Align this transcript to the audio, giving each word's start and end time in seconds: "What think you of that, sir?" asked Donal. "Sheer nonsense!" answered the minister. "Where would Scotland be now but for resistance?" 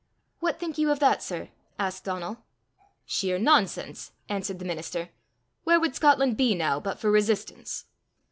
"What 0.39 0.59
think 0.59 0.79
you 0.79 0.89
of 0.89 0.97
that, 0.97 1.21
sir?" 1.21 1.49
asked 1.77 2.05
Donal. 2.05 2.39
"Sheer 3.05 3.37
nonsense!" 3.37 4.13
answered 4.29 4.57
the 4.57 4.65
minister. 4.65 5.09
"Where 5.63 5.79
would 5.79 5.93
Scotland 5.95 6.37
be 6.37 6.55
now 6.55 6.79
but 6.79 6.97
for 6.97 7.11
resistance?" 7.11 7.85